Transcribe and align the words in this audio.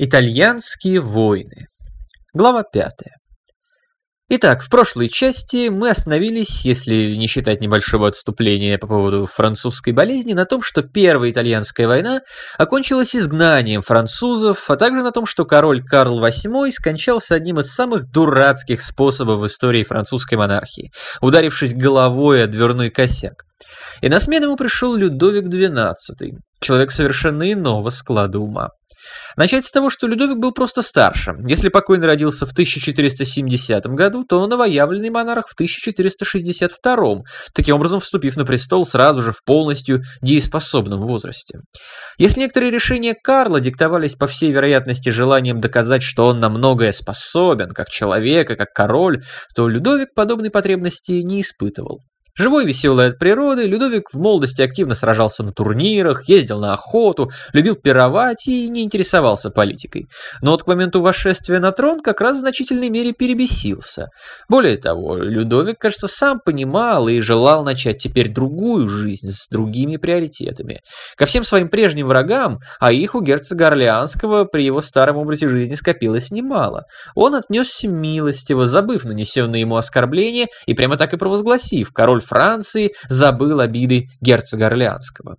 Итальянские 0.00 1.00
войны. 1.00 1.66
Глава 2.32 2.62
5. 2.62 2.92
Итак, 4.28 4.62
в 4.62 4.70
прошлой 4.70 5.08
части 5.08 5.70
мы 5.70 5.90
остановились, 5.90 6.64
если 6.64 7.16
не 7.16 7.26
считать 7.26 7.60
небольшого 7.60 8.06
отступления 8.06 8.78
по 8.78 8.86
поводу 8.86 9.26
французской 9.26 9.92
болезни, 9.92 10.34
на 10.34 10.44
том, 10.44 10.62
что 10.62 10.82
Первая 10.82 11.32
итальянская 11.32 11.88
война 11.88 12.20
окончилась 12.58 13.16
изгнанием 13.16 13.82
французов, 13.82 14.70
а 14.70 14.76
также 14.76 15.02
на 15.02 15.10
том, 15.10 15.26
что 15.26 15.44
король 15.44 15.82
Карл 15.82 16.24
VIII 16.24 16.70
скончался 16.70 17.34
одним 17.34 17.58
из 17.58 17.74
самых 17.74 18.08
дурацких 18.08 18.80
способов 18.80 19.40
в 19.40 19.46
истории 19.46 19.82
французской 19.82 20.36
монархии, 20.36 20.92
ударившись 21.20 21.74
головой 21.74 22.44
о 22.44 22.46
дверной 22.46 22.90
косяк. 22.90 23.42
И 24.00 24.08
на 24.08 24.20
смену 24.20 24.46
ему 24.46 24.56
пришел 24.56 24.94
Людовик 24.94 25.46
XII, 25.46 25.94
человек 26.60 26.92
совершенно 26.92 27.52
иного 27.52 27.90
склада 27.90 28.38
ума. 28.38 28.68
Начать 29.36 29.64
с 29.64 29.70
того, 29.70 29.90
что 29.90 30.06
Людовик 30.06 30.38
был 30.38 30.52
просто 30.52 30.82
старше. 30.82 31.34
Если 31.46 31.68
покойный 31.68 32.06
родился 32.06 32.46
в 32.46 32.52
1470 32.52 33.86
году, 33.86 34.24
то 34.24 34.46
новоявленный 34.46 35.10
монарх 35.10 35.48
в 35.48 35.54
1462, 35.54 37.22
таким 37.54 37.76
образом 37.76 38.00
вступив 38.00 38.36
на 38.36 38.44
престол 38.44 38.86
сразу 38.86 39.22
же 39.22 39.32
в 39.32 39.44
полностью 39.44 40.02
дееспособном 40.22 41.02
возрасте. 41.02 41.60
Если 42.18 42.40
некоторые 42.40 42.70
решения 42.70 43.14
Карла 43.14 43.60
диктовались 43.60 44.14
по 44.14 44.26
всей 44.26 44.50
вероятности 44.50 45.10
желанием 45.10 45.60
доказать, 45.60 46.02
что 46.02 46.26
он 46.26 46.40
на 46.40 46.48
многое 46.48 46.92
способен, 46.92 47.70
как 47.70 47.88
человек 47.88 48.50
и 48.50 48.56
как 48.56 48.72
король, 48.74 49.22
то 49.54 49.68
Людовик 49.68 50.14
подобной 50.14 50.50
потребности 50.50 51.12
не 51.12 51.40
испытывал. 51.40 52.00
Живой 52.38 52.66
веселый 52.66 53.08
от 53.08 53.18
природы, 53.18 53.64
Людовик 53.64 54.10
в 54.12 54.16
молодости 54.16 54.62
активно 54.62 54.94
сражался 54.94 55.42
на 55.42 55.50
турнирах, 55.52 56.28
ездил 56.28 56.60
на 56.60 56.72
охоту, 56.72 57.32
любил 57.52 57.74
пировать 57.74 58.46
и 58.46 58.68
не 58.68 58.84
интересовался 58.84 59.50
политикой. 59.50 60.06
Но 60.40 60.52
вот 60.52 60.62
к 60.62 60.68
моменту 60.68 61.00
восшествия 61.00 61.58
на 61.58 61.72
трон 61.72 61.98
как 61.98 62.20
раз 62.20 62.36
в 62.36 62.40
значительной 62.40 62.90
мере 62.90 63.12
перебесился. 63.12 64.10
Более 64.48 64.76
того, 64.76 65.16
Людовик, 65.16 65.78
кажется, 65.78 66.06
сам 66.06 66.38
понимал 66.38 67.08
и 67.08 67.18
желал 67.18 67.64
начать 67.64 67.98
теперь 67.98 68.32
другую 68.32 68.86
жизнь 68.86 69.30
с 69.32 69.48
другими 69.48 69.96
приоритетами. 69.96 70.82
Ко 71.16 71.26
всем 71.26 71.42
своим 71.42 71.68
прежним 71.68 72.06
врагам, 72.06 72.60
а 72.78 72.92
их 72.92 73.16
у 73.16 73.20
герцога 73.20 73.66
Орлеанского 73.66 74.44
при 74.44 74.62
его 74.62 74.80
старом 74.80 75.16
образе 75.16 75.48
жизни 75.48 75.74
скопилось 75.74 76.30
немало, 76.30 76.84
он 77.16 77.34
отнесся 77.34 77.88
милостиво, 77.88 78.66
забыв 78.66 79.04
нанесенные 79.04 79.62
ему 79.62 79.74
оскорбления 79.74 80.46
и 80.66 80.74
прямо 80.74 80.96
так 80.96 81.12
и 81.14 81.16
провозгласив, 81.16 81.90
король 81.92 82.22
Франции 82.28 82.92
забыл 83.08 83.60
обиды 83.60 84.08
герцога 84.20 84.66
Орлеанского. 84.66 85.36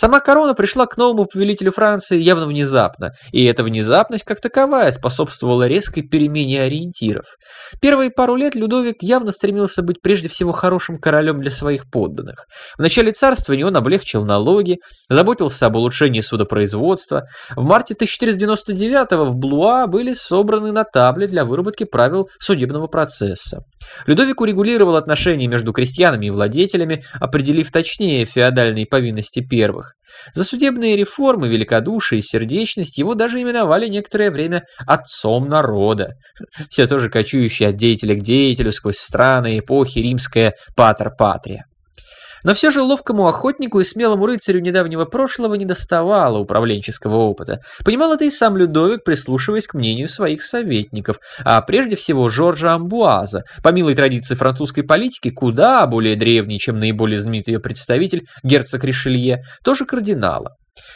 Сама 0.00 0.20
корона 0.20 0.54
пришла 0.54 0.86
к 0.86 0.96
новому 0.96 1.24
повелителю 1.24 1.72
Франции 1.72 2.20
явно 2.20 2.46
внезапно, 2.46 3.14
и 3.32 3.44
эта 3.44 3.64
внезапность 3.64 4.22
как 4.22 4.40
таковая 4.40 4.92
способствовала 4.92 5.66
резкой 5.66 6.04
перемене 6.04 6.62
ориентиров. 6.62 7.24
Первые 7.80 8.10
пару 8.10 8.36
лет 8.36 8.54
Людовик 8.54 9.02
явно 9.02 9.32
стремился 9.32 9.82
быть 9.82 10.00
прежде 10.00 10.28
всего 10.28 10.52
хорошим 10.52 11.00
королем 11.00 11.40
для 11.40 11.50
своих 11.50 11.90
подданных. 11.90 12.44
В 12.76 12.80
начале 12.80 13.10
царствования 13.10 13.66
он 13.66 13.76
облегчил 13.76 14.24
налоги, 14.24 14.76
заботился 15.08 15.66
об 15.66 15.74
улучшении 15.74 16.20
судопроизводства. 16.20 17.24
В 17.56 17.64
марте 17.64 17.94
1499 17.94 19.28
в 19.28 19.34
Блуа 19.34 19.88
были 19.88 20.14
собраны 20.14 20.70
на 20.70 20.84
табле 20.84 21.26
для 21.26 21.44
выработки 21.44 21.82
правил 21.82 22.28
судебного 22.38 22.86
процесса. 22.86 23.64
Людовик 24.06 24.40
урегулировал 24.40 24.94
отношения 24.94 25.48
между 25.48 25.72
крестьянами 25.72 26.26
и 26.26 26.30
владетелями, 26.30 27.02
определив 27.18 27.72
точнее 27.72 28.26
феодальные 28.26 28.86
повинности 28.86 29.40
первых. 29.40 29.87
За 30.32 30.44
судебные 30.44 30.96
реформы, 30.96 31.48
великодушие 31.48 32.20
и 32.20 32.22
сердечность 32.22 32.98
его 32.98 33.14
даже 33.14 33.40
именовали 33.40 33.88
некоторое 33.88 34.30
время 34.30 34.64
«отцом 34.86 35.48
народа». 35.48 36.14
Все 36.70 36.86
тоже 36.86 37.10
кочующие 37.10 37.70
от 37.70 37.76
деятеля 37.76 38.14
к 38.14 38.22
деятелю 38.22 38.72
сквозь 38.72 38.98
страны 38.98 39.58
эпохи 39.58 39.98
римская 39.98 40.54
«патер 40.76 41.10
патрия». 41.16 41.64
Но 42.44 42.54
все 42.54 42.70
же 42.70 42.82
ловкому 42.82 43.26
охотнику 43.26 43.80
и 43.80 43.84
смелому 43.84 44.26
рыцарю 44.26 44.60
недавнего 44.60 45.04
прошлого 45.04 45.54
не 45.54 45.64
доставало 45.64 46.38
управленческого 46.38 47.16
опыта. 47.16 47.60
Понимал 47.84 48.12
это 48.12 48.24
и 48.24 48.30
сам 48.30 48.56
Людовик, 48.56 49.04
прислушиваясь 49.04 49.66
к 49.66 49.74
мнению 49.74 50.08
своих 50.08 50.42
советников, 50.42 51.18
а 51.44 51.60
прежде 51.62 51.96
всего 51.96 52.28
Жоржа 52.28 52.74
Амбуаза, 52.74 53.44
по 53.62 53.70
милой 53.70 53.94
традиции 53.94 54.34
французской 54.34 54.82
политики, 54.82 55.30
куда 55.30 55.86
более 55.86 56.16
древний, 56.16 56.58
чем 56.58 56.78
наиболее 56.78 57.20
знаменитый 57.20 57.54
ее 57.54 57.60
представитель, 57.60 58.22
герцог 58.42 58.84
Ришелье, 58.84 59.42
тоже 59.64 59.84
кардинала. 59.84 60.50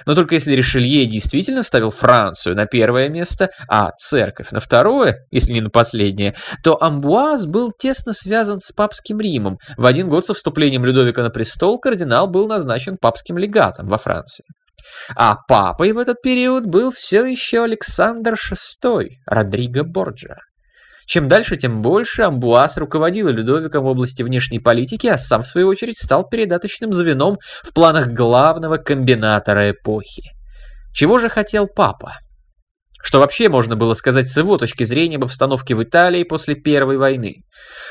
Но 0.07 0.15
только 0.15 0.35
если 0.35 0.53
Ришелье 0.53 1.07
действительно 1.07 1.63
ставил 1.63 1.91
Францию 1.91 2.57
на 2.57 2.67
первое 2.67 3.09
место, 3.09 3.51
а 3.69 3.91
церковь 3.97 4.51
на 4.51 4.61
второе, 4.61 5.27
если 5.31 5.53
не 5.53 5.61
на 5.61 5.71
последнее, 5.71 6.35
то 6.63 6.83
Амбуаз 6.83 7.47
был 7.47 7.73
тесно 7.73 8.13
связан 8.13 8.61
с 8.61 8.73
папским 8.73 9.21
Римом. 9.21 9.59
В 9.77 9.87
один 9.87 10.09
год 10.09 10.27
со 10.27 10.35
вступлением 10.35 10.85
Людовика 10.85 11.23
на 11.23 11.31
престол 11.31 11.79
кардинал 11.79 12.29
был 12.29 12.47
назначен 12.47 12.97
папским 13.01 13.39
легатом 13.39 13.89
во 13.89 13.99
Франции. 13.99 14.45
А 15.17 15.37
папой 15.49 15.93
в 15.93 15.99
этот 15.99 16.21
период 16.23 16.67
был 16.67 16.93
все 16.93 17.25
еще 17.25 17.63
Александр 17.63 18.35
VI, 18.35 19.09
Родриго 19.27 19.85
Борджа. 19.85 20.37
Чем 21.07 21.29
дальше, 21.29 21.57
тем 21.57 21.83
больше 21.83 22.23
Амбуаз 22.23 22.79
руководил 22.79 23.29
Людовиком 23.29 23.85
в 23.85 23.89
области 23.89 24.23
внешней 24.23 24.61
политики, 24.61 25.07
а 25.07 25.19
сам, 25.19 25.43
в 25.43 25.47
свою 25.47 25.69
очередь, 25.69 25.99
стал 25.99 26.29
передаточным 26.29 26.93
звеном 26.93 27.39
в 27.63 27.73
планах 27.73 28.09
главного 28.09 28.77
комбинатора 28.77 29.71
эпохи. 29.71 30.31
Чего 30.93 31.19
же 31.19 31.29
хотел 31.29 31.67
папа? 31.67 32.19
Что 33.03 33.19
вообще 33.19 33.49
можно 33.49 33.77
было 33.77 33.95
сказать 33.95 34.29
с 34.29 34.37
его 34.37 34.57
точки 34.59 34.85
зрения 34.85 35.17
об 35.17 35.25
обстановке 35.25 35.75
в 35.75 35.83
Италии 35.83 36.23
после 36.23 36.55
Первой 36.55 36.97
войны? 36.97 37.43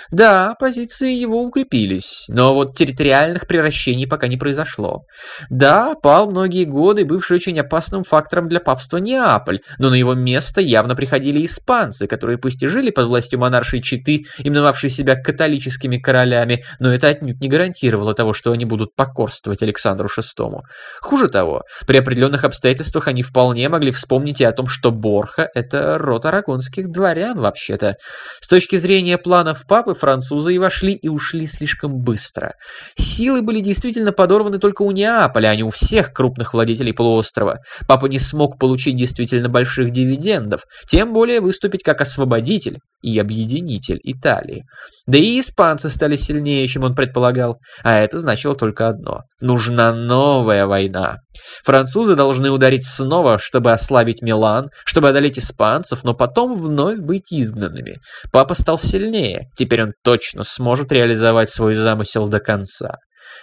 Да, 0.09 0.55
позиции 0.59 1.13
его 1.13 1.43
укрепились, 1.43 2.25
но 2.29 2.53
вот 2.53 2.73
территориальных 2.73 3.47
превращений 3.47 4.07
пока 4.07 4.27
не 4.27 4.37
произошло. 4.37 5.03
Да, 5.49 5.95
пал 5.95 6.29
многие 6.29 6.65
годы 6.65 7.05
бывший 7.05 7.35
очень 7.37 7.59
опасным 7.59 8.03
фактором 8.03 8.47
для 8.47 8.59
папства 8.59 8.97
Неаполь, 8.97 9.61
но 9.77 9.89
на 9.89 9.95
его 9.95 10.13
место 10.13 10.61
явно 10.61 10.95
приходили 10.95 11.45
испанцы, 11.45 12.07
которые 12.07 12.37
пусть 12.37 12.63
и 12.63 12.67
жили 12.67 12.89
под 12.89 13.07
властью 13.07 13.39
монаршей 13.39 13.81
Читы, 13.81 14.25
именовавшей 14.39 14.89
себя 14.89 15.15
католическими 15.15 15.97
королями, 15.97 16.63
но 16.79 16.93
это 16.93 17.09
отнюдь 17.09 17.41
не 17.41 17.47
гарантировало 17.47 18.13
того, 18.13 18.33
что 18.33 18.51
они 18.51 18.65
будут 18.65 18.95
покорствовать 18.95 19.61
Александру 19.61 20.07
VI. 20.07 20.61
Хуже 21.01 21.27
того, 21.27 21.63
при 21.85 21.97
определенных 21.97 22.43
обстоятельствах 22.43 23.07
они 23.07 23.23
вполне 23.23 23.67
могли 23.69 23.91
вспомнить 23.91 24.41
и 24.41 24.45
о 24.45 24.51
том, 24.51 24.67
что 24.67 24.91
Борха– 25.01 25.49
это 25.55 25.97
род 25.97 26.25
арагонских 26.25 26.89
дворян 26.89 27.39
вообще-то. 27.39 27.97
С 28.39 28.47
точки 28.47 28.77
зрения 28.77 29.17
планов 29.17 29.65
папы, 29.67 29.93
французы 29.93 30.55
и 30.55 30.59
вошли 30.59 30.93
и 30.93 31.09
ушли 31.09 31.47
слишком 31.47 31.97
быстро. 31.97 32.53
Силы 32.95 33.41
были 33.41 33.59
действительно 33.59 34.13
подорваны 34.13 34.59
только 34.59 34.83
у 34.83 34.91
Неаполя, 34.91 35.49
а 35.49 35.55
не 35.55 35.63
у 35.63 35.69
всех 35.69 36.13
крупных 36.13 36.53
владетелей 36.53 36.93
полуострова. 36.93 37.59
Папа 37.87 38.05
не 38.05 38.19
смог 38.19 38.57
получить 38.59 38.95
действительно 38.95 39.49
больших 39.49 39.91
дивидендов, 39.91 40.61
тем 40.87 41.13
более 41.13 41.41
выступить 41.41 41.83
как 41.83 42.01
освободитель 42.01 42.77
и 43.01 43.17
объединитель 43.19 43.99
Италии. 44.03 44.63
Да 45.07 45.17
и 45.17 45.39
испанцы 45.39 45.89
стали 45.89 46.15
сильнее, 46.15 46.67
чем 46.67 46.83
он 46.83 46.95
предполагал, 46.95 47.57
а 47.83 47.99
это 47.99 48.17
значило 48.17 48.55
только 48.55 48.87
одно– 48.87 49.21
нужна 49.41 49.91
новая 49.93 50.67
война. 50.67 51.17
Французы 51.63 52.15
должны 52.15 52.51
ударить 52.51 52.85
снова, 52.85 53.37
чтобы 53.39 53.71
ослабить 53.71 54.21
Милан, 54.21 54.69
чтобы 54.91 55.07
одолеть 55.07 55.39
испанцев, 55.39 56.03
но 56.03 56.13
потом 56.13 56.59
вновь 56.59 56.99
быть 56.99 57.31
изгнанными. 57.31 57.99
Папа 58.33 58.55
стал 58.55 58.77
сильнее, 58.77 59.47
теперь 59.55 59.83
он 59.83 59.93
точно 60.03 60.43
сможет 60.43 60.91
реализовать 60.91 61.47
свой 61.47 61.75
замысел 61.75 62.27
до 62.27 62.41
конца. 62.41 62.97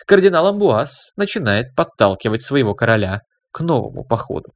Кардинал 0.07 0.49
Амбуаз 0.49 1.11
начинает 1.17 1.75
подталкивать 1.75 2.43
своего 2.43 2.75
короля 2.75 3.23
к 3.51 3.63
новому 3.63 4.05
походу. 4.05 4.51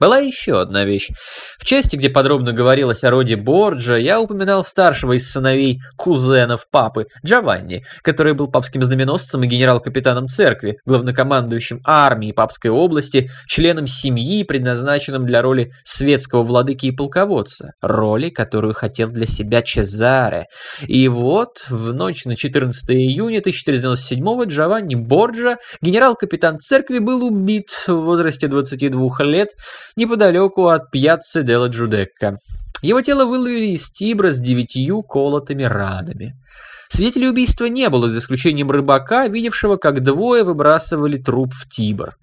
Была 0.00 0.18
еще 0.18 0.60
одна 0.60 0.84
вещь. 0.84 1.10
В 1.56 1.64
части, 1.64 1.94
где 1.94 2.10
подробно 2.10 2.52
говорилось 2.52 3.04
о 3.04 3.10
роде 3.10 3.36
Борджа, 3.36 3.96
я 3.96 4.20
упоминал 4.20 4.64
старшего 4.64 5.12
из 5.12 5.30
сыновей 5.30 5.78
кузенов 5.96 6.66
папы, 6.68 7.06
Джованни, 7.24 7.84
который 8.02 8.34
был 8.34 8.48
папским 8.48 8.82
знаменосцем 8.82 9.44
и 9.44 9.46
генерал-капитаном 9.46 10.26
церкви, 10.26 10.78
главнокомандующим 10.84 11.80
армией 11.84 12.32
папской 12.32 12.72
области, 12.72 13.30
членом 13.46 13.86
семьи, 13.86 14.42
предназначенным 14.42 15.26
для 15.26 15.42
роли 15.42 15.70
светского 15.84 16.42
владыки 16.42 16.86
и 16.86 16.90
полководца, 16.90 17.74
роли, 17.80 18.30
которую 18.30 18.74
хотел 18.74 19.08
для 19.10 19.28
себя 19.28 19.62
Чезаре. 19.62 20.46
И 20.88 21.06
вот, 21.06 21.66
в 21.68 21.94
ночь 21.94 22.24
на 22.24 22.34
14 22.34 22.90
июня 22.90 23.38
1497 23.38 24.44
Джованни 24.46 24.96
Борджа, 24.96 25.58
генерал-капитан 25.80 26.58
церкви, 26.58 26.98
был 26.98 27.24
убит 27.24 27.68
в 27.86 27.94
возрасте 27.94 28.48
22 28.48 29.24
лет, 29.24 29.50
неподалеку 29.96 30.68
от 30.68 30.90
пьяцца 30.90 31.42
Делла 31.42 31.68
Джудекка. 31.68 32.38
Его 32.82 33.00
тело 33.00 33.24
выловили 33.24 33.68
из 33.68 33.90
Тибра 33.90 34.30
с 34.30 34.40
девятью 34.40 35.02
колотыми 35.02 35.62
радами. 35.62 36.34
Свидетелей 36.88 37.28
убийства 37.28 37.64
не 37.64 37.88
было, 37.88 38.08
за 38.08 38.18
исключением 38.18 38.70
рыбака, 38.70 39.26
видевшего, 39.26 39.76
как 39.76 40.02
двое 40.02 40.44
выбрасывали 40.44 41.16
труп 41.16 41.52
в 41.54 41.68
Тибр. 41.68 42.16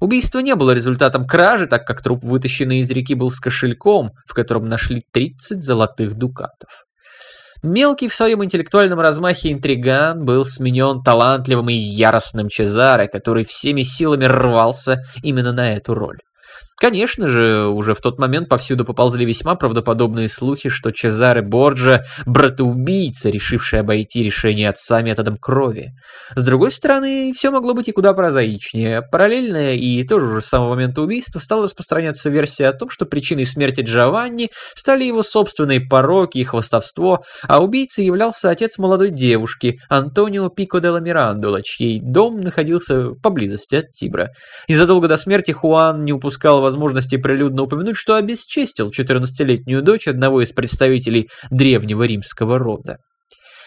Убийство 0.00 0.40
не 0.40 0.54
было 0.54 0.72
результатом 0.72 1.26
кражи, 1.26 1.66
так 1.66 1.86
как 1.86 2.02
труп, 2.02 2.22
вытащенный 2.22 2.80
из 2.80 2.90
реки, 2.90 3.14
был 3.14 3.30
с 3.30 3.40
кошельком, 3.40 4.10
в 4.26 4.34
котором 4.34 4.68
нашли 4.68 5.02
30 5.12 5.62
золотых 5.62 6.14
дукатов. 6.14 6.84
Мелкий 7.62 8.08
в 8.08 8.14
своем 8.14 8.44
интеллектуальном 8.44 9.00
размахе 9.00 9.50
интриган 9.50 10.22
был 10.22 10.44
сменен 10.44 11.02
талантливым 11.02 11.70
и 11.70 11.74
яростным 11.74 12.50
Чезаре, 12.50 13.08
который 13.08 13.46
всеми 13.46 13.80
силами 13.80 14.26
рвался 14.26 15.02
именно 15.22 15.52
на 15.52 15.72
эту 15.74 15.94
роль. 15.94 16.18
Конечно 16.76 17.28
же, 17.28 17.66
уже 17.66 17.94
в 17.94 18.00
тот 18.00 18.18
момент 18.18 18.48
повсюду 18.48 18.84
поползли 18.84 19.24
весьма 19.24 19.54
правдоподобные 19.54 20.28
слухи, 20.28 20.68
что 20.68 20.90
Чезаре 20.90 21.40
Борджа– 21.40 22.02
братоубийца, 22.26 23.30
решивший 23.30 23.80
обойти 23.80 24.24
решение 24.24 24.68
отца 24.68 25.00
методом 25.00 25.36
крови. 25.36 25.92
С 26.34 26.44
другой 26.44 26.72
стороны, 26.72 27.32
все 27.32 27.52
могло 27.52 27.74
быть 27.74 27.88
и 27.88 27.92
куда 27.92 28.12
прозаичнее. 28.12 29.02
Параллельно 29.02 29.76
и 29.76 30.02
тоже 30.04 30.26
уже 30.26 30.42
с 30.42 30.46
самого 30.46 30.70
момента 30.70 31.00
убийства 31.00 31.38
стала 31.38 31.62
распространяться 31.64 32.28
версия 32.28 32.66
о 32.66 32.72
том, 32.72 32.90
что 32.90 33.06
причиной 33.06 33.46
смерти 33.46 33.82
Джованни 33.82 34.50
стали 34.74 35.04
его 35.04 35.22
собственные 35.22 35.80
пороки 35.80 36.38
и 36.38 36.44
хвастовство, 36.44 37.22
а 37.46 37.62
убийцей 37.62 38.04
являлся 38.04 38.50
отец 38.50 38.78
молодой 38.78 39.10
девушки, 39.10 39.78
Антонио 39.88 40.48
Пико 40.48 40.80
де 40.80 40.90
ла 40.90 40.98
Мирандола, 40.98 41.62
чей 41.62 42.00
дом 42.02 42.40
находился 42.40 43.10
поблизости 43.22 43.76
от 43.76 43.92
Тибра. 43.92 44.30
И 44.66 44.74
задолго 44.74 45.06
до 45.06 45.16
смерти 45.16 45.52
Хуан 45.52 46.04
не 46.04 46.12
упускал 46.12 46.63
возможности 46.64 47.16
прилюдно 47.16 47.62
упомянуть, 47.62 47.96
что 47.96 48.16
обесчестил 48.16 48.90
14-летнюю 48.90 49.82
дочь 49.82 50.08
одного 50.08 50.42
из 50.42 50.52
представителей 50.52 51.28
древнего 51.50 52.02
римского 52.02 52.58
рода. 52.58 52.98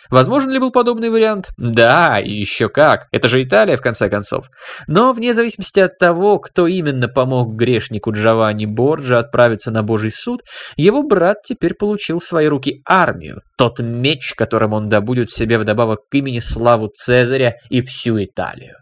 Возможен 0.10 0.50
ли 0.50 0.60
был 0.60 0.72
подобный 0.72 1.10
вариант? 1.10 1.50
Да, 1.58 2.20
и 2.20 2.32
еще 2.32 2.70
как. 2.70 3.08
Это 3.12 3.28
же 3.28 3.44
Италия, 3.44 3.78
в 3.78 3.82
конце 3.82 4.10
концов. 4.10 4.50
Но 4.88 5.14
вне 5.14 5.34
зависимости 5.34 5.80
от 5.80 5.98
того, 5.98 6.40
кто 6.40 6.68
именно 6.68 7.08
помог 7.08 7.56
грешнику 7.56 8.12
Джованни 8.12 8.66
Борджа 8.66 9.20
отправиться 9.20 9.72
на 9.72 9.84
Божий 9.84 10.12
суд, 10.12 10.42
его 10.76 11.04
брат 11.04 11.42
теперь 11.44 11.74
получил 11.74 12.20
в 12.20 12.24
свои 12.24 12.48
руки 12.48 12.82
армию. 12.86 13.42
Тот 13.58 13.80
меч, 13.80 14.34
которым 14.36 14.74
он 14.74 14.90
добудет 14.90 15.30
себе 15.30 15.58
вдобавок 15.58 16.00
к 16.10 16.16
имени 16.16 16.40
славу 16.40 16.90
Цезаря 16.94 17.56
и 17.70 17.82
всю 17.82 18.24
Италию. 18.24 18.76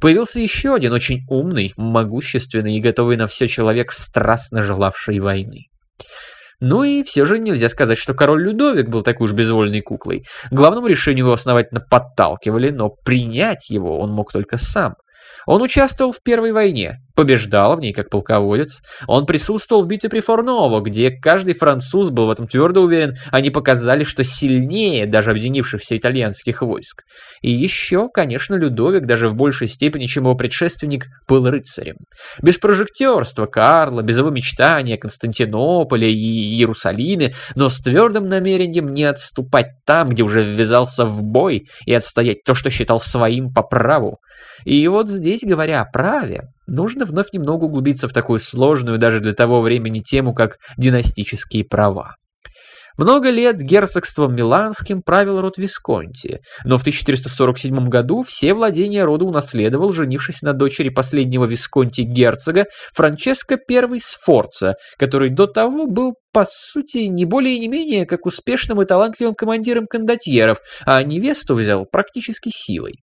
Появился 0.00 0.40
еще 0.40 0.74
один 0.74 0.92
очень 0.92 1.20
умный, 1.28 1.72
могущественный 1.76 2.76
и 2.76 2.80
готовый 2.80 3.16
на 3.16 3.26
все 3.26 3.46
человек, 3.48 3.92
страстно 3.92 4.62
желавший 4.62 5.18
войны. 5.20 5.66
Ну 6.60 6.82
и 6.82 7.02
все 7.02 7.24
же 7.24 7.38
нельзя 7.38 7.68
сказать, 7.68 7.98
что 7.98 8.14
король 8.14 8.42
Людовик 8.42 8.88
был 8.88 9.02
такой 9.02 9.24
уж 9.24 9.32
безвольной 9.32 9.80
куклой. 9.80 10.24
Главному 10.50 10.86
решению 10.86 11.26
его 11.26 11.32
основательно 11.32 11.80
подталкивали, 11.80 12.70
но 12.70 12.90
принять 12.90 13.70
его 13.70 13.98
он 13.98 14.10
мог 14.10 14.32
только 14.32 14.56
сам. 14.56 14.94
Он 15.46 15.62
участвовал 15.62 16.12
в 16.12 16.22
Первой 16.22 16.52
войне, 16.52 17.00
побеждал 17.14 17.76
в 17.76 17.80
ней 17.80 17.92
как 17.92 18.10
полководец. 18.10 18.82
Он 19.06 19.26
присутствовал 19.26 19.82
в 19.82 19.86
битве 19.86 20.08
при 20.08 20.20
Форново, 20.20 20.80
где 20.80 21.10
каждый 21.10 21.54
француз 21.54 22.10
был 22.10 22.26
в 22.26 22.30
этом 22.30 22.46
твердо 22.46 22.82
уверен, 22.82 23.16
они 23.30 23.50
показали, 23.50 24.04
что 24.04 24.24
сильнее 24.24 25.06
даже 25.06 25.30
объединившихся 25.30 25.96
итальянских 25.96 26.62
войск. 26.62 27.02
И 27.42 27.50
еще, 27.50 28.08
конечно, 28.08 28.54
Людовик 28.54 29.06
даже 29.06 29.28
в 29.28 29.34
большей 29.34 29.66
степени, 29.66 30.06
чем 30.06 30.24
его 30.24 30.34
предшественник, 30.34 31.06
был 31.28 31.48
рыцарем. 31.48 31.96
Без 32.42 32.58
прожектерства 32.58 33.46
Карла, 33.46 34.02
без 34.02 34.18
его 34.18 34.30
мечтания 34.30 34.96
о 34.96 34.98
Константинополе 34.98 36.12
и 36.12 36.56
Иерусалиме, 36.56 37.34
но 37.54 37.68
с 37.68 37.80
твердым 37.80 38.28
намерением 38.28 38.92
не 38.92 39.04
отступать 39.04 39.66
там, 39.84 40.08
где 40.08 40.22
уже 40.22 40.42
ввязался 40.42 41.04
в 41.04 41.22
бой, 41.22 41.66
и 41.86 41.94
отстоять 41.94 42.44
то, 42.44 42.54
что 42.54 42.70
считал 42.70 43.00
своим 43.00 43.52
по 43.52 43.62
праву. 43.62 44.18
И 44.64 44.86
вот 44.88 45.08
здесь, 45.08 45.42
говоря 45.44 45.80
о 45.80 45.90
праве, 45.90 46.48
нужно 46.66 47.04
вновь 47.04 47.32
немного 47.32 47.64
углубиться 47.64 48.08
в 48.08 48.12
такую 48.12 48.38
сложную 48.38 48.98
даже 48.98 49.20
для 49.20 49.32
того 49.32 49.60
времени 49.60 50.00
тему, 50.00 50.34
как 50.34 50.58
династические 50.76 51.64
права. 51.64 52.16
Много 52.96 53.30
лет 53.30 53.56
герцогством 53.60 54.36
Миланским 54.36 55.02
правил 55.02 55.40
род 55.40 55.58
Висконти, 55.58 56.40
но 56.64 56.78
в 56.78 56.82
1447 56.82 57.88
году 57.88 58.22
все 58.22 58.54
владения 58.54 59.04
рода 59.04 59.24
унаследовал, 59.24 59.90
женившись 59.92 60.42
на 60.42 60.52
дочери 60.52 60.90
последнего 60.90 61.44
Висконти-герцога 61.44 62.66
Франческо 62.92 63.58
I 63.68 63.98
Сфорца, 63.98 64.76
который 64.96 65.30
до 65.30 65.48
того 65.48 65.88
был 65.88 66.14
по 66.34 66.44
сути, 66.44 66.98
не 67.06 67.24
более 67.24 67.54
и 67.54 67.60
не 67.60 67.68
менее, 67.68 68.06
как 68.06 68.26
успешным 68.26 68.82
и 68.82 68.84
талантливым 68.84 69.36
командиром 69.36 69.86
кондотьеров, 69.86 70.58
а 70.84 71.00
невесту 71.04 71.54
взял 71.54 71.86
практически 71.86 72.50
силой. 72.52 72.94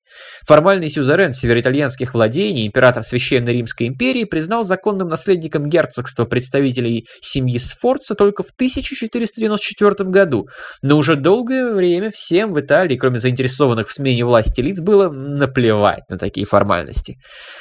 Формальный 0.45 0.89
сюзерен 0.89 1.31
североитальянских 1.31 2.13
владений, 2.13 2.67
император 2.67 3.03
Священной 3.03 3.53
Римской 3.53 3.87
империи, 3.87 4.25
признал 4.25 4.65
законным 4.65 5.07
наследником 5.07 5.69
герцогства 5.69 6.25
представителей 6.25 7.07
семьи 7.21 7.57
Сфорца 7.57 8.15
только 8.15 8.43
в 8.43 8.51
1494 8.53 10.09
году, 10.09 10.49
но 10.81 10.97
уже 10.97 11.15
долгое 11.15 11.73
время 11.73 12.11
всем 12.11 12.51
в 12.51 12.59
Италии, 12.59 12.97
кроме 12.97 13.19
заинтересованных 13.19 13.87
в 13.87 13.93
смене 13.93 14.25
власти 14.25 14.59
лиц, 14.59 14.81
было 14.81 15.09
наплевать 15.09 16.03
на 16.09 16.17
такие 16.17 16.45
формальности. 16.45 17.17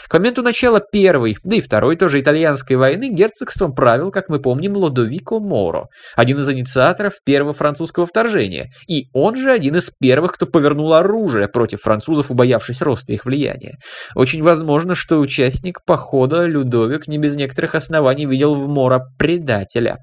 К 0.09 0.15
моменту 0.15 0.43
начала 0.43 0.81
Первой, 0.81 1.37
да 1.45 1.55
и 1.55 1.61
Второй 1.61 1.95
тоже 1.95 2.21
итальянской 2.21 2.75
войны, 2.75 3.11
герцогством 3.11 3.73
правил, 3.73 4.11
как 4.11 4.29
мы 4.29 4.41
помним, 4.41 4.77
Лодовико 4.77 5.39
Мо, 5.39 5.60
Моро, 5.61 5.89
один 6.17 6.41
из 6.41 6.49
инициаторов 6.49 7.15
первого 7.25 7.53
французского 7.53 8.07
вторжения, 8.07 8.71
и 8.89 9.09
он 9.13 9.37
же 9.37 9.53
один 9.53 9.77
из 9.77 9.91
первых, 9.91 10.33
кто 10.33 10.47
повернул 10.47 10.95
оружие 10.95 11.49
против 11.49 11.81
французов, 11.83 12.31
убоявшись 12.31 12.81
роста 12.81 13.13
их 13.13 13.27
влияния. 13.27 13.77
Очень 14.15 14.43
возможно, 14.43 14.95
что 14.95 15.19
участник 15.21 15.85
похода 15.85 16.47
Людовик 16.47 17.09
не 17.09 17.19
без 17.19 17.37
некоторых 17.37 17.75
оснований 17.75 18.25
видел 18.25 18.55
в 18.55 18.69
Моро 18.69 19.03
предателя. 19.19 19.99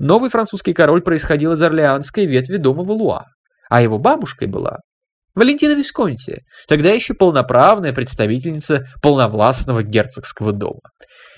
Новый 0.00 0.28
французский 0.28 0.72
король 0.72 1.02
происходил 1.02 1.52
из 1.52 1.62
орлеанской 1.62 2.26
ветви 2.26 2.56
дома 2.56 2.82
Валуа, 2.82 3.26
а 3.68 3.82
его 3.82 3.98
бабушкой 3.98 4.48
была 4.48 4.78
Валентина 5.34 5.74
Висконти, 5.74 6.40
тогда 6.66 6.90
еще 6.90 7.14
полноправная 7.14 7.92
представительница 7.92 8.86
полновластного 9.00 9.84
герцогского 9.84 10.52
дома. 10.52 10.80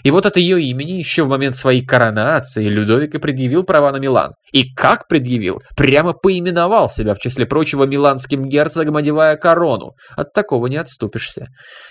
И 0.04 0.10
вот 0.10 0.26
от 0.26 0.36
ее 0.36 0.62
имени 0.62 0.92
еще 0.92 1.22
в 1.24 1.28
момент 1.28 1.54
своей 1.54 1.84
коронации 1.84 2.66
Людовик 2.66 3.14
и 3.14 3.18
предъявил 3.18 3.62
права 3.62 3.92
на 3.92 3.98
Милан. 3.98 4.32
И 4.52 4.72
как 4.74 5.08
предъявил? 5.08 5.62
Прямо 5.76 6.12
поименовал 6.12 6.88
себя, 6.88 7.14
в 7.14 7.18
числе 7.18 7.46
прочего, 7.46 7.84
миланским 7.84 8.44
герцогом, 8.48 8.96
одевая 8.96 9.36
корону. 9.36 9.92
От 10.16 10.32
такого 10.32 10.66
не 10.66 10.76
отступишься. 10.76 11.46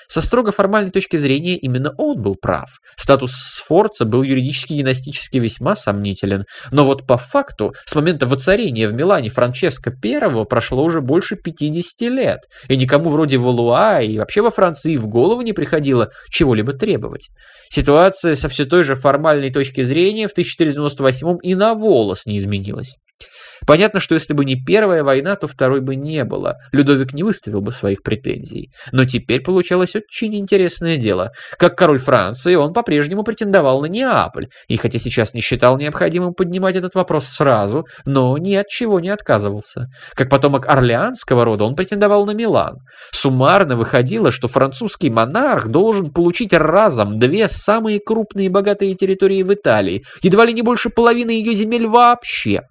Со 0.08 0.22
строго 0.22 0.52
формальной 0.52 0.92
точки 0.92 1.18
зрения 1.18 1.58
именно 1.58 1.94
он 1.98 2.22
был 2.22 2.36
прав. 2.36 2.69
Статус 2.98 3.31
Сфорца 3.34 4.06
был 4.06 4.24
юридически 4.24 4.74
династически 4.74 5.38
весьма 5.38 5.75
сомнителен. 5.75 6.46
Но 6.72 6.86
вот 6.86 7.08
по 7.08 7.18
факту, 7.18 7.74
с 7.86 7.96
момента 7.96 8.27
воцарения 8.27 8.88
в 8.88 8.94
Милане 8.94 9.30
Франческо 9.30 9.91
I 10.03 10.46
прошло 10.46 10.84
уже 10.84 11.01
больше 11.01 11.36
50 11.36 12.01
лет. 12.12 12.39
И 12.68 12.75
никому 12.75 13.10
вроде 13.10 13.38
Валуа 13.38 14.01
и 14.01 14.18
вообще 14.18 14.41
во 14.41 14.51
Франции 14.51 14.98
в 14.98 15.08
голову 15.08 15.41
не 15.41 15.53
приходило 15.53 16.10
чего-либо 16.30 16.74
требовать. 16.74 17.30
Ситуация 18.01 18.34
со 18.34 18.50
все 18.50 18.65
той 18.65 18.81
же 18.81 18.96
формальной 18.96 19.51
точки 19.51 19.84
зрения 19.84 20.27
в 20.27 20.31
1498 20.31 21.38
и 21.43 21.53
на 21.53 21.75
волос 21.75 22.25
не 22.25 22.39
изменилась. 22.39 22.98
Понятно, 23.68 24.00
что 24.00 24.16
если 24.16 24.34
бы 24.34 24.44
не 24.44 24.56
первая 24.56 25.04
война, 25.04 25.36
то 25.36 25.48
второй 25.48 25.82
бы 25.82 25.96
не 25.96 26.24
было. 26.24 26.58
Людовик 26.72 27.13
не 27.13 27.24
выставил 27.24 27.62
бы 27.62 27.72
своих 27.72 28.01
претензий. 28.01 28.72
Но 28.92 29.06
теперь 29.06 29.42
получалось 29.42 29.96
очень 29.96 30.36
интересное 30.36 30.98
дело. 30.98 31.32
Как 31.58 31.78
король 31.78 32.00
Франции, 32.00 32.56
он 32.56 32.74
по-прежнему 32.74 33.24
претендовал 33.24 33.82
на 33.82 33.86
Неаполь. 33.86 34.48
И 34.68 34.78
хотя 34.78 34.98
сейчас 35.00 35.34
не 35.34 35.42
считал 35.42 35.78
необходимым 35.78 36.34
поднимать 36.34 36.75
этот 36.75 36.96
вопрос 36.96 37.25
сразу, 37.28 37.86
но 38.06 38.38
ни 38.38 38.56
от 38.56 38.68
чего 38.68 39.00
не 39.00 39.10
отказывался. 39.10 39.88
Как 40.16 40.30
потомок 40.30 40.68
орлеанского 40.68 41.46
рода, 41.46 41.66
он 41.66 41.75
претендовал 41.75 42.25
на 42.25 42.32
Милан. 42.32 42.80
Суммарно 43.12 43.75
выходило, 43.75 44.32
что 44.32 44.48
французский 44.48 45.10
монарх 45.10 45.68
должен 45.68 46.12
получить 46.12 46.54
разом 46.54 47.20
две 47.20 47.48
самые 47.48 48.00
крупные 48.00 48.48
и 48.48 48.50
богатые 48.50 48.96
территории 48.96 49.44
в 49.44 49.54
Италии, 49.54 50.04
едва 50.22 50.46
ли 50.46 50.54
не 50.54 50.62
больше 50.62 50.90
половины 50.90 51.32
ее 51.32 51.54
земель 51.54 51.88
вообще. 51.88 52.62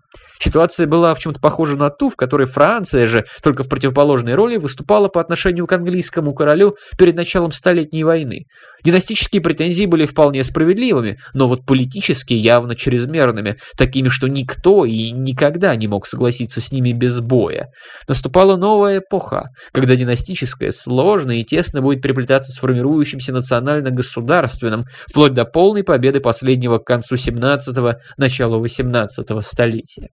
Ситуация 0.42 0.86
была 0.86 1.14
в 1.14 1.18
чем-то 1.18 1.38
похожа 1.38 1.76
на 1.76 1.90
ту, 1.90 2.08
в 2.08 2.16
которой 2.16 2.46
Франция 2.46 3.06
же, 3.06 3.26
только 3.42 3.62
в 3.62 3.68
противоположной 3.68 4.34
роли, 4.34 4.56
выступала 4.56 5.08
по 5.08 5.20
отношению 5.20 5.66
к 5.66 5.72
английскому 5.72 6.32
королю 6.32 6.76
перед 6.96 7.14
началом 7.14 7.52
Столетней 7.52 8.04
войны. 8.04 8.46
Династические 8.82 9.42
претензии 9.42 9.84
были 9.84 10.06
вполне 10.06 10.42
справедливыми, 10.42 11.18
но 11.34 11.46
вот 11.46 11.66
политические 11.66 12.38
явно 12.38 12.74
чрезмерными, 12.74 13.58
такими, 13.76 14.08
что 14.08 14.28
никто 14.28 14.86
и 14.86 15.10
никогда 15.10 15.76
не 15.76 15.88
мог 15.88 16.06
согласиться 16.06 16.62
с 16.62 16.72
ними 16.72 16.92
без 16.92 17.20
боя. 17.20 17.68
Наступала 18.08 18.56
новая 18.56 19.00
эпоха, 19.00 19.50
когда 19.72 19.94
династическое 19.94 20.70
сложно 20.70 21.38
и 21.38 21.44
тесно 21.44 21.82
будет 21.82 22.00
переплетаться 22.00 22.52
с 22.52 22.58
формирующимся 22.58 23.34
национально-государственным, 23.34 24.86
вплоть 25.06 25.34
до 25.34 25.44
полной 25.44 25.84
победы 25.84 26.20
последнего 26.20 26.78
к 26.78 26.86
концу 26.86 27.16
17-го, 27.16 27.96
начала 28.16 28.58
18-го 28.58 29.42
столетия. 29.42 30.08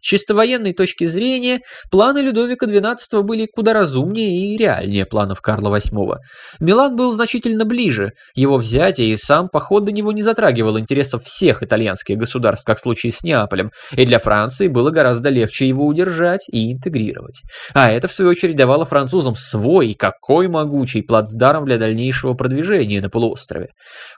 С 0.00 0.06
чисто 0.06 0.34
военной 0.34 0.72
точки 0.72 1.04
зрения, 1.04 1.60
планы 1.90 2.18
Людовика 2.18 2.66
XII 2.66 3.22
были 3.22 3.46
куда 3.46 3.72
разумнее 3.72 4.54
и 4.54 4.56
реальнее 4.56 5.06
планов 5.06 5.40
Карла 5.40 5.76
VIII. 5.76 6.16
Милан 6.58 6.96
был 6.96 7.12
значительно 7.12 7.64
ближе, 7.64 8.12
его 8.34 8.56
взятие 8.56 9.10
и 9.10 9.16
сам 9.16 9.48
поход 9.48 9.84
до 9.84 9.92
него 9.92 10.12
не 10.12 10.22
затрагивал 10.22 10.78
интересов 10.78 11.24
всех 11.24 11.62
итальянских 11.62 12.16
государств, 12.16 12.64
как 12.64 12.78
в 12.78 12.80
случае 12.80 13.12
с 13.12 13.22
Неаполем, 13.22 13.70
и 13.92 14.06
для 14.06 14.18
Франции 14.18 14.68
было 14.68 14.90
гораздо 14.90 15.28
легче 15.28 15.68
его 15.68 15.86
удержать 15.86 16.46
и 16.48 16.72
интегрировать. 16.72 17.42
А 17.74 17.90
это, 17.90 18.08
в 18.08 18.12
свою 18.12 18.30
очередь, 18.30 18.56
давало 18.56 18.84
французам 18.84 19.34
свой, 19.34 19.94
какой 19.94 20.48
могучий 20.48 21.02
плацдарм 21.02 21.66
для 21.66 21.78
дальнейшего 21.78 22.34
продвижения 22.34 23.00
на 23.00 23.10
полуострове. 23.10 23.68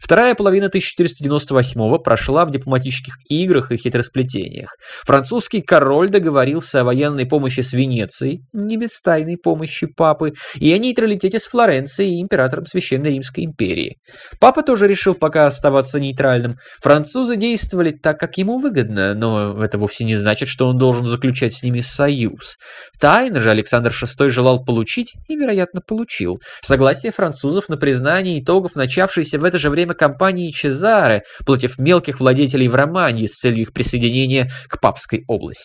Вторая 0.01 0.35
половина 0.35 0.67
1498 0.67 1.99
прошла 1.99 2.45
в 2.45 2.51
дипломатических 2.51 3.15
играх 3.29 3.73
и 3.73 3.77
хитросплетениях. 3.77 4.77
Французский 5.05 5.61
король 5.73 6.11
договорился 6.11 6.83
о 6.83 6.85
военной 6.85 7.25
помощи 7.25 7.62
с 7.62 7.73
Венецией, 7.73 8.43
не 8.52 8.76
без 8.76 9.00
тайной 9.00 9.38
помощи 9.38 9.87
папы, 9.87 10.35
и 10.57 10.71
о 10.71 10.76
нейтралитете 10.76 11.38
с 11.38 11.47
Флоренцией 11.47 12.19
и 12.19 12.21
императором 12.21 12.67
Священной 12.67 13.12
Римской 13.12 13.45
империи. 13.45 13.97
Папа 14.38 14.62
тоже 14.62 14.87
решил 14.87 15.14
пока 15.14 15.47
оставаться 15.47 15.99
нейтральным. 15.99 16.59
Французы 16.83 17.37
действовали 17.37 17.91
так, 17.91 18.21
как 18.21 18.37
ему 18.37 18.59
выгодно, 18.59 19.14
но 19.14 19.64
это 19.64 19.79
вовсе 19.79 20.05
не 20.05 20.14
значит, 20.14 20.50
что 20.50 20.69
он 20.69 20.76
должен 20.76 21.07
заключать 21.07 21.55
с 21.55 21.62
ними 21.62 21.81
союз. 21.81 22.59
Тайно 23.00 23.41
же 23.41 23.49
Александр 23.49 23.95
VI 23.99 24.29
желал 24.29 24.62
получить, 24.62 25.14
и, 25.26 25.37
вероятно, 25.37 25.81
получил, 25.81 26.43
согласие 26.61 27.12
французов 27.12 27.71
на 27.71 27.79
признание 27.79 28.43
итогов 28.43 28.75
начавшейся 28.75 29.38
в 29.38 29.45
это 29.47 29.57
же 29.57 29.71
время 29.71 29.95
кампании 29.95 30.50
Чезаре 30.50 31.23
против 31.47 31.79
мелких 31.79 32.21
владетелей 32.21 32.69
в 32.69 32.75
Романии 32.75 33.25
с 33.25 33.38
целью 33.38 33.62
их 33.62 33.73
присоединения 33.73 34.50
к 34.69 34.79
папской 34.79 35.25
области. 35.29 35.62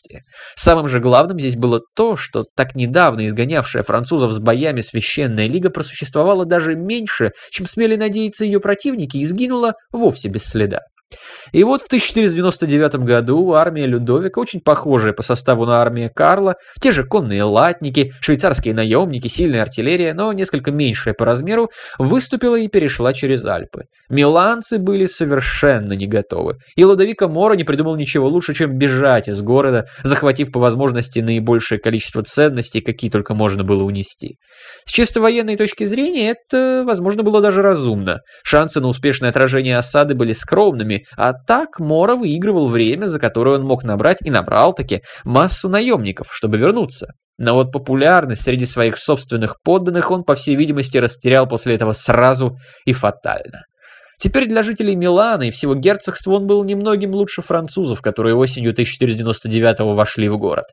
Самым 0.56 0.88
же 0.88 1.00
главным 1.00 1.40
здесь 1.40 1.56
было 1.56 1.82
то, 1.96 2.18
что 2.18 2.46
так 2.56 2.76
недавно 2.76 3.26
изгонявшая 3.26 3.84
французов 3.84 4.32
с 4.32 4.40
боями 4.40 4.82
Священная 4.82 5.48
Лига 5.48 5.70
просуществовала 5.70 6.46
даже 6.46 6.76
меньше, 6.76 7.32
чем 7.52 7.68
смели 7.68 7.96
надеяться 7.96 8.46
ее 8.46 8.60
противники, 8.60 9.18
и 9.18 9.26
сгинула 9.26 9.74
вовсе 9.92 10.30
без 10.30 10.46
следа. 10.46 10.80
И 11.54 11.64
вот 11.64 11.82
в 11.82 11.86
1499 11.88 12.96
году 13.06 13.54
армия 13.54 13.86
Людовика, 13.86 14.42
очень 14.42 14.60
похожая 14.60 15.14
по 15.14 15.24
составу 15.24 15.66
на 15.66 15.82
армию 15.82 16.12
Карла, 16.14 16.56
те 16.82 16.92
же 16.92 17.04
конные 17.04 17.44
латники, 17.44 18.12
швейцарские 18.22 18.74
наемники, 18.74 19.28
сильная 19.28 19.62
артиллерия, 19.62 20.14
но 20.14 20.34
несколько 20.34 20.72
меньшая 20.72 21.14
по 21.14 21.26
размеру, 21.26 21.70
выступила 21.98 22.56
и 22.58 22.68
перешла 22.68 23.14
через 23.14 23.46
Альпы. 23.46 23.84
Миланцы 24.10 24.78
были 24.78 25.06
совершенно 25.06 25.94
не 25.94 26.08
готовы, 26.08 26.58
и 26.76 26.84
Лудовика 26.84 27.28
Мора 27.28 27.54
не 27.54 27.64
придумал 27.64 27.96
ничего 27.96 28.28
лучше, 28.28 28.54
чем 28.54 28.78
бежать 28.78 29.28
из 29.30 29.42
города, 29.42 29.86
захватив 30.04 30.52
по 30.52 30.60
возможности 30.60 31.20
наибольшее 31.20 31.80
количество 31.80 32.24
ценностей, 32.24 32.82
какие 32.82 33.10
только 33.10 33.34
можно 33.34 33.64
было 33.64 33.84
унести. 33.84 34.36
С 34.86 34.92
чисто 34.92 35.22
военной 35.22 35.56
точки 35.56 35.86
зрения 35.86 36.32
это, 36.32 36.84
возможно, 36.86 37.24
было 37.24 37.42
даже 37.42 37.62
разумно. 37.62 38.20
Шансы 38.44 38.82
на 38.82 38.88
успешное 38.88 39.30
отражение 39.30 39.78
осады 39.78 40.16
были 40.16 40.34
скромными, 40.34 40.97
а 41.16 41.34
так 41.34 41.80
Мора 41.80 42.16
выигрывал 42.16 42.70
время, 42.70 43.08
за 43.08 43.20
которое 43.20 43.58
он 43.58 43.66
мог 43.66 43.84
набрать 43.84 44.22
и 44.22 44.30
набрал-таки 44.30 45.02
массу 45.24 45.70
наемников, 45.70 46.28
чтобы 46.32 46.58
вернуться. 46.58 47.14
Но 47.38 47.54
вот 47.54 47.72
популярность 47.72 48.44
среди 48.44 48.66
своих 48.66 48.98
собственных 48.98 49.58
подданных 49.64 50.10
он, 50.12 50.24
по 50.24 50.36
всей 50.36 50.56
видимости, 50.56 50.98
растерял 50.98 51.48
после 51.48 51.76
этого 51.76 51.92
сразу 51.92 52.58
и 52.86 52.94
фатально. 52.94 53.64
Теперь 54.20 54.48
для 54.48 54.64
жителей 54.64 54.96
Милана 54.96 55.44
и 55.44 55.52
всего 55.52 55.76
герцогства 55.76 56.32
он 56.32 56.48
был 56.48 56.64
немногим 56.64 57.14
лучше 57.14 57.44
французов, 57.44 58.02
которые 58.02 58.36
осенью 58.36 58.72
1499 58.72 59.96
вошли 59.96 60.28
в 60.28 60.40
город. 60.40 60.66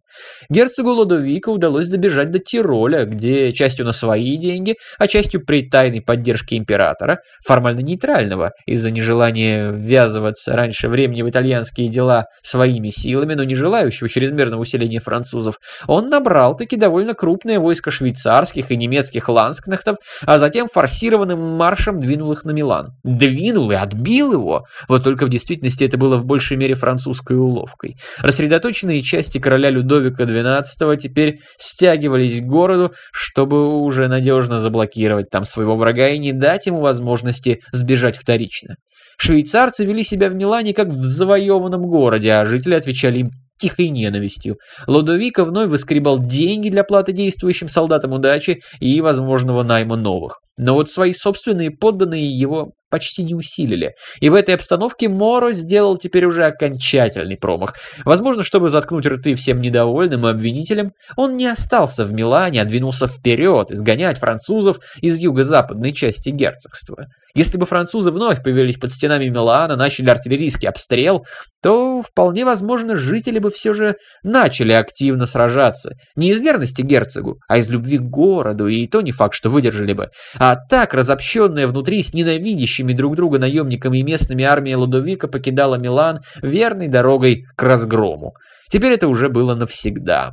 Герцогу 0.48 0.92
Лодовика 0.92 1.50
удалось 1.50 1.88
добежать 1.88 2.30
до 2.30 2.38
Тироля, 2.38 3.04
где 3.04 3.52
частью 3.52 3.84
на 3.84 3.92
свои 3.92 4.38
деньги, 4.38 4.76
а 4.98 5.08
частью 5.08 5.44
при 5.44 5.68
тайной 5.68 6.00
поддержке 6.00 6.56
императора, 6.56 7.18
формально 7.46 7.80
нейтрального, 7.80 8.52
из-за 8.64 8.90
нежелания 8.90 9.70
ввязываться 9.70 10.54
раньше 10.54 10.88
времени 10.88 11.20
в 11.20 11.28
итальянские 11.28 11.88
дела 11.88 12.28
своими 12.42 12.88
силами, 12.88 13.34
но 13.34 13.44
не 13.44 13.56
желающего 13.56 14.08
чрезмерного 14.08 14.62
усиления 14.62 15.00
французов, 15.00 15.56
он 15.86 16.08
набрал 16.08 16.56
таки 16.56 16.76
довольно 16.76 17.12
крупное 17.12 17.60
войско 17.60 17.90
швейцарских 17.90 18.70
и 18.70 18.76
немецких 18.78 19.28
ланскнахтов, 19.28 19.98
а 20.22 20.38
затем 20.38 20.66
форсированным 20.66 21.38
маршем 21.38 22.00
двинул 22.00 22.32
их 22.32 22.44
на 22.44 22.52
Милан 22.52 22.94
двинул 23.34 23.70
и 23.70 23.74
отбил 23.74 24.32
его. 24.32 24.64
Вот 24.88 25.02
только 25.02 25.26
в 25.26 25.28
действительности 25.28 25.84
это 25.84 25.98
было 25.98 26.16
в 26.16 26.24
большей 26.24 26.56
мере 26.56 26.74
французской 26.74 27.36
уловкой. 27.36 27.96
Рассредоточенные 28.18 29.02
части 29.02 29.38
короля 29.38 29.70
Людовика 29.70 30.24
XII 30.24 30.96
теперь 30.96 31.40
стягивались 31.58 32.40
к 32.40 32.44
городу, 32.44 32.92
чтобы 33.12 33.82
уже 33.82 34.08
надежно 34.08 34.58
заблокировать 34.58 35.30
там 35.30 35.44
своего 35.44 35.76
врага 35.76 36.08
и 36.08 36.18
не 36.18 36.32
дать 36.32 36.66
ему 36.66 36.80
возможности 36.80 37.60
сбежать 37.72 38.16
вторично. 38.16 38.76
Швейцарцы 39.18 39.84
вели 39.84 40.02
себя 40.02 40.28
в 40.28 40.34
Милане 40.34 40.74
как 40.74 40.88
в 40.88 41.04
завоеванном 41.04 41.86
городе, 41.86 42.32
а 42.32 42.46
жители 42.46 42.74
отвечали 42.74 43.20
им 43.20 43.30
тихой 43.58 43.88
ненавистью. 43.90 44.56
Лодовика 44.86 45.44
вновь 45.44 45.68
выскребал 45.68 46.18
деньги 46.18 46.68
для 46.68 46.82
платы 46.84 47.12
действующим 47.12 47.68
солдатам 47.68 48.12
удачи 48.12 48.60
и 48.80 49.00
возможного 49.00 49.62
найма 49.62 49.96
новых. 49.96 50.40
Но 50.56 50.74
вот 50.74 50.88
свои 50.88 51.12
собственные 51.12 51.70
подданные 51.70 52.26
его 52.36 52.72
почти 52.94 53.24
не 53.24 53.34
усилили. 53.34 53.94
И 54.20 54.28
в 54.28 54.34
этой 54.34 54.54
обстановке 54.54 55.08
Моро 55.08 55.50
сделал 55.50 55.96
теперь 55.96 56.26
уже 56.26 56.44
окончательный 56.44 57.36
промах. 57.36 57.74
Возможно, 58.04 58.44
чтобы 58.44 58.68
заткнуть 58.68 59.04
рты 59.04 59.34
всем 59.34 59.60
недовольным 59.60 60.28
и 60.28 60.30
обвинителям, 60.30 60.92
он 61.16 61.36
не 61.36 61.48
остался 61.48 62.04
в 62.04 62.12
Милане, 62.12 62.62
а 62.62 62.64
двинулся 62.64 63.08
вперед, 63.08 63.72
изгонять 63.72 64.18
французов 64.18 64.78
из 65.00 65.18
юго-западной 65.18 65.92
части 65.92 66.28
герцогства. 66.28 67.06
Если 67.36 67.58
бы 67.58 67.66
французы 67.66 68.12
вновь 68.12 68.44
появились 68.44 68.76
под 68.76 68.92
стенами 68.92 69.28
Милана, 69.28 69.74
начали 69.74 70.08
артиллерийский 70.08 70.68
обстрел, 70.68 71.26
то 71.64 72.00
вполне 72.00 72.44
возможно 72.44 72.96
жители 72.96 73.40
бы 73.40 73.50
все 73.50 73.74
же 73.74 73.96
начали 74.22 74.70
активно 74.72 75.26
сражаться. 75.26 75.94
Не 76.14 76.30
из 76.30 76.38
верности 76.38 76.82
герцогу, 76.82 77.38
а 77.48 77.58
из 77.58 77.68
любви 77.70 77.98
к 77.98 78.02
городу, 78.02 78.68
и 78.68 78.86
то 78.86 79.00
не 79.00 79.10
факт, 79.10 79.34
что 79.34 79.48
выдержали 79.48 79.94
бы. 79.94 80.10
А 80.46 80.56
так, 80.56 80.92
разобщенная 80.92 81.66
внутри 81.66 82.02
с 82.02 82.12
ненавидящими 82.12 82.92
друг 82.92 83.16
друга 83.16 83.38
наемниками 83.38 83.96
и 83.96 84.02
местными 84.02 84.44
армия 84.44 84.76
Лудовика 84.76 85.26
покидала 85.26 85.76
Милан 85.76 86.20
верной 86.42 86.88
дорогой 86.88 87.46
к 87.56 87.62
разгрому. 87.62 88.34
Теперь 88.68 88.92
это 88.92 89.08
уже 89.08 89.30
было 89.30 89.54
навсегда. 89.54 90.32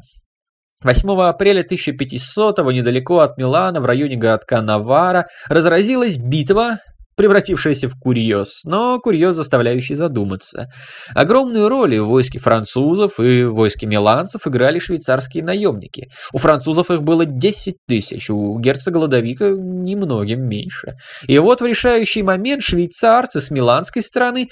8 0.83 1.09
апреля 1.21 1.63
1500-го 1.63 2.73
недалеко 2.73 3.19
от 3.19 3.37
Милана, 3.37 3.79
в 3.79 3.85
районе 3.85 4.17
городка 4.17 4.61
Навара, 4.61 5.27
разразилась 5.47 6.17
битва, 6.17 6.79
превратившаяся 7.15 7.87
в 7.87 7.99
курьез, 7.99 8.63
но 8.65 8.99
курьез, 8.99 9.35
заставляющий 9.35 9.95
задуматься. 9.95 10.69
Огромную 11.13 11.69
роль 11.69 11.99
в 11.99 12.07
войске 12.07 12.39
французов 12.39 13.19
и 13.19 13.43
в 13.43 13.53
войске 13.53 13.87
миланцев 13.87 14.47
играли 14.47 14.79
швейцарские 14.79 15.43
наемники. 15.43 16.09
У 16.33 16.37
французов 16.37 16.89
их 16.91 17.03
было 17.03 17.25
10 17.25 17.75
тысяч, 17.87 18.29
у 18.29 18.57
герцога 18.59 18.97
Ладовика 18.97 19.49
немногим 19.49 20.47
меньше. 20.47 20.95
И 21.27 21.37
вот 21.39 21.61
в 21.61 21.65
решающий 21.65 22.23
момент 22.23 22.63
швейцарцы 22.63 23.39
с 23.39 23.51
миланской 23.51 24.01
стороны 24.01 24.49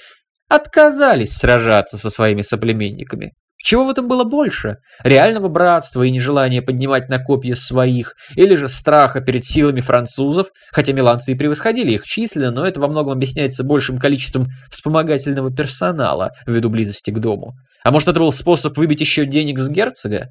отказались 0.48 1.36
сражаться 1.36 1.96
со 1.96 2.10
своими 2.10 2.42
соплеменниками. 2.42 3.32
Чего 3.62 3.84
в 3.84 3.90
этом 3.90 4.08
было 4.08 4.24
больше? 4.24 4.78
Реального 5.04 5.48
братства 5.48 6.02
и 6.02 6.10
нежелания 6.10 6.62
поднимать 6.62 7.08
на 7.08 7.18
копья 7.18 7.54
своих, 7.54 8.14
или 8.34 8.54
же 8.54 8.68
страха 8.68 9.20
перед 9.20 9.44
силами 9.44 9.80
французов, 9.80 10.48
хотя 10.72 10.92
миланцы 10.92 11.32
и 11.32 11.34
превосходили 11.34 11.92
их 11.92 12.04
численно, 12.04 12.50
но 12.50 12.66
это 12.66 12.80
во 12.80 12.88
многом 12.88 13.12
объясняется 13.12 13.62
большим 13.62 13.98
количеством 13.98 14.48
вспомогательного 14.70 15.54
персонала 15.54 16.32
ввиду 16.46 16.70
близости 16.70 17.10
к 17.10 17.18
дому. 17.18 17.54
А 17.84 17.90
может 17.90 18.08
это 18.08 18.20
был 18.20 18.32
способ 18.32 18.76
выбить 18.76 19.00
еще 19.00 19.24
денег 19.24 19.58
с 19.58 19.68
герцога? 19.68 20.28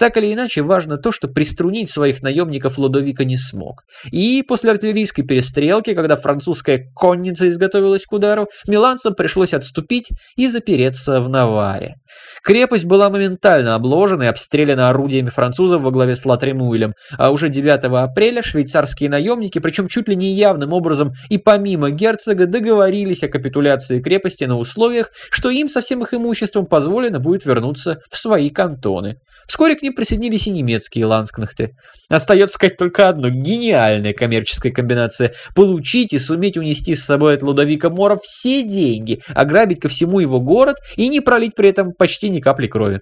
Так 0.00 0.16
или 0.16 0.32
иначе, 0.32 0.62
важно 0.62 0.96
то, 0.96 1.12
что 1.12 1.28
приструнить 1.28 1.90
своих 1.90 2.22
наемников 2.22 2.78
Лодовика 2.78 3.24
не 3.24 3.36
смог. 3.36 3.82
И 4.10 4.42
после 4.42 4.70
артиллерийской 4.70 5.26
перестрелки, 5.26 5.92
когда 5.92 6.16
французская 6.16 6.86
конница 6.94 7.46
изготовилась 7.48 8.06
к 8.06 8.12
удару, 8.12 8.48
миланцам 8.66 9.14
пришлось 9.14 9.52
отступить 9.52 10.08
и 10.36 10.48
запереться 10.48 11.20
в 11.20 11.28
Наваре. 11.28 11.96
Крепость 12.42 12.86
была 12.86 13.10
моментально 13.10 13.74
обложена 13.74 14.22
и 14.22 14.26
обстреляна 14.26 14.88
орудиями 14.88 15.28
французов 15.28 15.82
во 15.82 15.90
главе 15.90 16.14
с 16.14 16.24
Латремуэлем, 16.24 16.94
а 17.18 17.30
уже 17.30 17.50
9 17.50 17.84
апреля 17.84 18.42
швейцарские 18.42 19.10
наемники, 19.10 19.58
причем 19.58 19.88
чуть 19.88 20.08
ли 20.08 20.16
не 20.16 20.32
явным 20.32 20.72
образом 20.72 21.12
и 21.28 21.36
помимо 21.36 21.90
герцога, 21.90 22.46
договорились 22.46 23.22
о 23.22 23.28
капитуляции 23.28 24.00
крепости 24.00 24.44
на 24.44 24.56
условиях, 24.56 25.10
что 25.30 25.50
им 25.50 25.68
со 25.68 25.82
всем 25.82 26.02
их 26.02 26.14
имуществом 26.14 26.64
позволено 26.90 27.20
будет 27.20 27.44
вернуться 27.44 28.00
в 28.10 28.16
свои 28.16 28.50
кантоны. 28.50 29.18
Вскоре 29.46 29.76
к 29.76 29.82
ним 29.82 29.94
присоединились 29.94 30.48
и 30.48 30.50
немецкие 30.50 31.06
ланскнахты. 31.06 31.70
Остается 32.08 32.54
сказать 32.54 32.76
только 32.76 33.08
одно– 33.08 33.28
гениальная 33.30 34.12
коммерческая 34.12 34.72
комбинация– 34.72 35.32
получить 35.54 36.12
и 36.12 36.18
суметь 36.18 36.56
унести 36.56 36.96
с 36.96 37.04
собой 37.04 37.34
от 37.34 37.42
Лудовика 37.42 37.90
Мора 37.90 38.16
все 38.20 38.64
деньги, 38.64 39.22
ограбить 39.34 39.80
ко 39.80 39.88
всему 39.88 40.18
его 40.18 40.40
город 40.40 40.78
и 40.96 41.08
не 41.08 41.20
пролить 41.20 41.54
при 41.54 41.68
этом 41.68 41.92
почти 41.92 42.28
ни 42.28 42.40
капли 42.40 42.66
крови. 42.66 43.00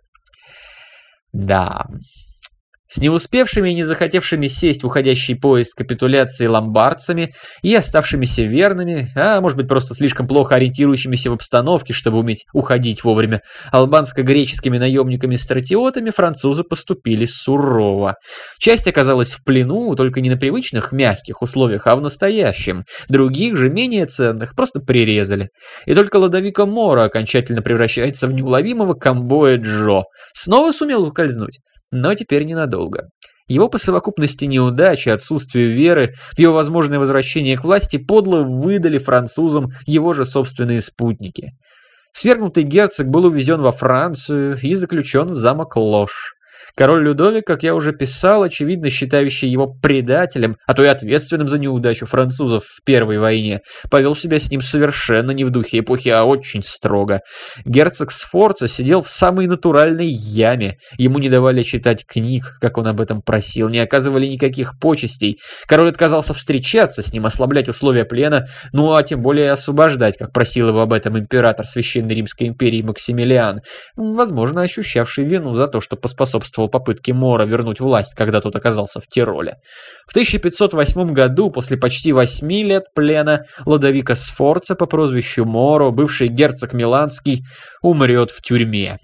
Да, 1.33 1.87
с 2.89 2.99
не 2.99 3.11
успевшими 3.11 3.71
и 3.71 3.75
не 3.75 3.85
захотевшими 3.85 4.47
сесть 4.47 4.83
в 4.83 4.87
уходящий 4.87 5.37
поезд 5.37 5.75
капитуляции 5.75 6.47
ломбардцами 6.47 7.35
и 7.63 7.75
оставшимися 7.75 8.43
верными, 8.43 9.11
а 9.15 9.41
может 9.41 9.59
быть 9.59 9.69
просто 9.69 9.95
слишком 9.95 10.27
плохо 10.27 10.55
ориентирующимися 10.55 11.31
в 11.31 11.35
обстановке, 11.35 11.93
чтобы 11.93 12.19
уметь 12.19 12.47
уходить 12.53 13.05
вовремя, 13.05 13.43
албанско-греческими 13.73 14.79
наемниками-стратиотами 14.79 16.11
французы 16.11 16.65
поступили 16.65 17.27
сурово. 17.27 18.17
Часть 18.59 18.89
оказалась 18.89 19.35
в 19.35 19.45
плену, 19.45 19.95
только 19.95 20.21
не 20.21 20.31
на 20.31 20.37
привычных 20.37 20.93
мягких 20.93 21.43
условиях, 21.43 21.87
а 21.87 21.97
в 21.97 22.01
настоящем. 22.01 22.85
Других 23.09 23.57
же, 23.57 23.69
менее 23.69 24.07
ценных, 24.07 24.55
просто 24.55 24.81
прирезали. 24.81 25.51
И 25.85 25.95
только 25.95 26.17
Ладовика 26.17 26.65
Мора 26.65 27.05
окончательно 27.05 27.61
превращается 27.61 28.27
в 28.27 28.33
неуловимого 28.33 28.95
комбоя 28.95 29.59
Джо. 29.59 30.05
Снова 30.33 30.73
сумел 30.73 31.05
укользнуть 31.05 31.59
но 31.91 32.15
теперь 32.15 32.45
ненадолго. 32.45 33.09
Его 33.47 33.69
по 33.69 33.79
совокупности 33.79 34.45
неудачи, 34.45 35.09
отсутствию 35.09 35.75
веры 35.75 36.15
в 36.33 36.39
его 36.39 36.53
возможное 36.53 36.99
возвращение 36.99 37.57
к 37.57 37.65
власти 37.65 37.97
подло 37.97 38.43
выдали 38.43 38.99
французам 38.99 39.71
его 39.87 40.13
же 40.13 40.25
собственные 40.25 40.81
спутники. 40.81 41.53
Свергнутый 42.13 42.65
герцог 42.65 43.09
был 43.09 43.25
увезен 43.25 43.61
во 43.61 43.73
Францию 43.73 44.59
и 44.61 44.75
заключен 44.75 45.33
в 45.33 45.37
замок 45.37 45.77
Ложь. 45.77 46.35
Король 46.79 47.03
Людовик, 47.03 47.45
как 47.45 47.65
я 47.65 47.75
уже 47.75 47.93
писал, 47.93 48.45
очевидно 48.45 48.89
считающий 48.89 49.49
его 49.49 49.67
предателем, 49.67 50.59
а 50.65 50.75
то 50.75 50.85
и 50.85 50.87
ответственным 50.87 51.49
за 51.49 51.59
неудачу 51.59 52.07
французов 52.07 52.63
в 52.63 52.85
Первой 52.85 53.19
войне, 53.19 53.63
повел 53.91 54.15
себя 54.15 54.39
с 54.39 54.49
ним 54.49 54.61
совершенно 54.61 55.33
не 55.33 55.43
в 55.43 55.51
духе 55.51 55.81
эпохи, 55.81 56.11
а 56.11 56.23
очень 56.23 56.63
строго. 56.63 57.23
Герцог 57.65 58.13
Сфорца 58.13 58.69
сидел 58.69 59.03
в 59.03 59.09
самой 59.11 59.49
натуральной 59.49 60.07
яме. 60.07 60.77
Ему 60.99 61.19
не 61.19 61.29
давали 61.29 61.65
читать 61.65 62.07
книг, 62.07 62.57
как 62.61 62.79
он 62.79 62.87
об 62.87 63.01
этом 63.01 63.23
просил, 63.23 63.69
не 63.69 63.81
оказывали 63.81 64.29
никаких 64.29 64.79
почестей. 64.79 65.41
Король 65.67 65.89
отказался 65.89 66.33
встречаться 66.33 67.03
с 67.03 67.13
ним, 67.13 67.27
ослаблять 67.27 67.69
условия 67.69 68.05
плена, 68.05 68.47
ну 68.73 68.95
а 68.95 69.03
тем 69.03 69.21
более 69.21 69.51
освобождать, 69.51 70.17
как 70.17 70.33
просил 70.33 70.69
его 70.69 70.83
об 70.83 70.93
этом 70.93 71.19
император 71.19 71.67
Священной 71.67 72.15
Римской 72.15 72.47
империи 72.47 72.83
Максимилиан, 72.83 73.63
возможно, 73.97 74.63
ощущавший 74.63 75.25
вину 75.25 75.55
за 75.55 75.67
то, 75.67 75.81
что 75.81 75.97
поспособствовал 75.97 76.68
последовал 76.69 76.79
попытке 76.79 77.13
Мора 77.13 77.45
вернуть 77.45 77.81
власть, 77.81 78.15
когда 78.15 78.41
тот 78.41 78.57
оказался 78.57 79.01
в 79.01 79.07
Тироле. 79.07 79.57
В 80.07 80.13
1508 80.13 81.13
году, 81.13 81.51
после 81.51 81.77
почти 81.77 82.13
восьми 82.13 82.63
лет 82.63 82.85
плена, 82.95 83.45
Ладовика 83.67 84.15
Сфорца 84.15 84.75
по 84.75 84.87
прозвищу 84.87 85.45
Моро, 85.45 85.91
бывший 85.91 86.29
герцог 86.29 86.73
Миланский, 86.73 87.45
умрет 87.83 88.31
в 88.31 88.41
тюрьме. 88.43 88.99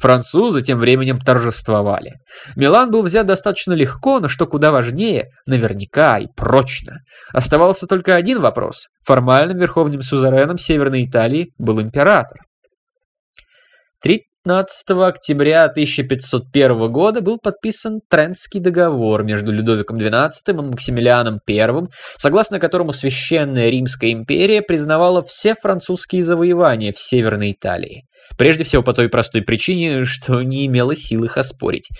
Французы 0.00 0.62
тем 0.62 0.78
временем 0.78 1.18
торжествовали. 1.18 2.12
Милан 2.54 2.90
был 2.90 3.02
взят 3.02 3.26
достаточно 3.26 3.74
легко, 3.74 4.20
но 4.20 4.28
что 4.28 4.46
куда 4.46 4.70
важнее, 4.70 5.30
наверняка 5.46 6.18
и 6.18 6.26
прочно. 6.36 6.98
Оставался 7.34 7.86
только 7.86 8.14
один 8.14 8.40
вопрос. 8.40 8.88
Формальным 9.04 9.58
верховным 9.58 10.02
сюзереном 10.02 10.56
Северной 10.56 11.04
Италии 11.04 11.48
был 11.58 11.80
император. 11.80 12.38
15 14.48 14.90
октября 15.06 15.64
1501 15.64 16.90
года 16.90 17.20
был 17.20 17.36
подписан 17.36 18.00
Трентский 18.08 18.60
договор 18.60 19.22
между 19.22 19.52
Людовиком 19.52 19.98
XII 19.98 20.30
и 20.48 20.52
Максимилианом 20.54 21.40
I, 21.46 21.68
согласно 22.16 22.58
которому 22.58 22.92
Священная 22.92 23.68
Римская 23.68 24.10
империя 24.10 24.62
признавала 24.62 25.22
все 25.22 25.54
французские 25.54 26.22
завоевания 26.22 26.94
в 26.94 26.98
Северной 26.98 27.52
Италии. 27.52 28.04
Прежде 28.38 28.64
всего 28.64 28.82
по 28.82 28.94
той 28.94 29.10
простой 29.10 29.42
причине, 29.42 30.06
что 30.06 30.40
не 30.40 30.64
имела 30.64 30.96
сил 30.96 31.24
их 31.24 31.36
оспорить. 31.36 31.90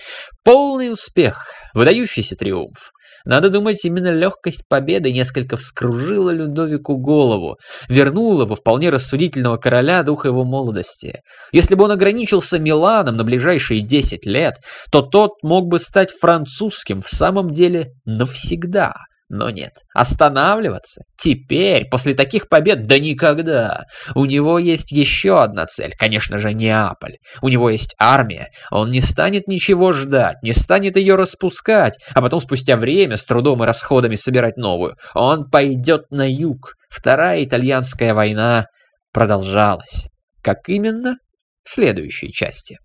Полный 0.43 0.90
успех, 0.90 1.52
выдающийся 1.75 2.35
триумф. 2.35 2.93
Надо 3.29 3.51
думать, 3.51 3.85
именно 3.85 4.11
легкость 4.11 4.63
победы 4.71 5.13
несколько 5.13 5.59
вскружила 5.59 6.31
Людовику 6.31 6.97
голову, 6.97 7.59
вернула 7.87 8.47
во 8.47 8.55
вполне 8.55 8.89
рассудительного 8.89 9.59
короля 9.59 10.03
дух 10.03 10.25
его 10.25 10.45
молодости. 10.45 11.21
Если 11.53 11.75
бы 11.75 11.85
он 11.85 11.91
ограничился 11.91 12.59
Миланом 12.59 13.19
на 13.19 13.25
ближайшие 13.25 13.83
10 13.83 14.25
лет, 14.25 14.55
то 14.91 15.03
тот 15.03 15.33
мог 15.43 15.67
бы 15.67 15.79
стать 15.79 16.11
французским 16.11 17.03
в 17.03 17.11
самом 17.11 17.51
деле 17.51 17.93
навсегда. 18.07 18.95
Но 19.31 19.51
нет, 19.51 19.73
останавливаться 19.95 21.03
теперь, 21.19 21.87
после 21.91 22.14
таких 22.14 22.49
побед, 22.49 22.87
да 22.87 22.99
никогда. 22.99 23.85
У 24.14 24.25
него 24.25 24.59
есть 24.59 24.91
еще 24.91 25.43
одна 25.43 25.67
цель, 25.67 25.93
конечно 25.99 26.38
же, 26.38 26.55
Неаполь. 26.55 27.19
У 27.43 27.49
него 27.49 27.69
есть 27.69 27.95
армия, 27.99 28.49
он 28.71 28.91
не 28.91 29.03
станет 29.03 29.47
ничего 29.47 29.93
ждать, 29.93 30.37
не 30.43 30.55
станет 30.55 30.97
ее 30.97 31.17
распускать, 31.17 31.99
а 32.14 32.23
потом 32.23 32.41
спустя 32.41 32.77
время 32.77 33.19
с 33.19 33.27
трудом 33.27 33.62
и 33.62 33.67
расходами 33.67 34.14
собирать 34.14 34.57
новую. 34.57 34.97
Он 35.14 35.51
пойдет 35.51 36.11
на 36.11 36.27
юг. 36.31 36.73
Вторая 36.88 37.45
итальянская 37.45 38.14
война 38.14 38.67
продолжалась. 39.12 40.09
Как 40.43 40.69
именно? 40.69 41.17
В 41.64 41.71
следующей 41.71 42.33
части. 42.33 42.79